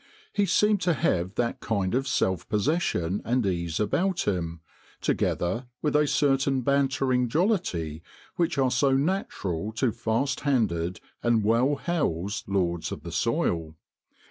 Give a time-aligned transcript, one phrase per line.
[0.33, 4.61] He seemed to have that kind of self possession and ease about him,
[4.99, 8.01] together with a certain bantering jollity,
[8.35, 13.75] which are so natural to fast handed and well housed lords of the soil.